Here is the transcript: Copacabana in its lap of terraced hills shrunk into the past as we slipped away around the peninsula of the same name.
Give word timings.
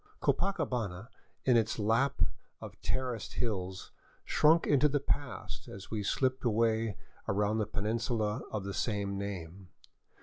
Copacabana 0.19 1.09
in 1.45 1.55
its 1.57 1.77
lap 1.77 2.23
of 2.59 2.81
terraced 2.81 3.33
hills 3.33 3.91
shrunk 4.25 4.65
into 4.65 4.89
the 4.89 4.99
past 4.99 5.67
as 5.67 5.91
we 5.91 6.01
slipped 6.01 6.43
away 6.43 6.97
around 7.27 7.59
the 7.59 7.67
peninsula 7.67 8.41
of 8.51 8.63
the 8.63 8.73
same 8.73 9.15
name. 9.15 9.69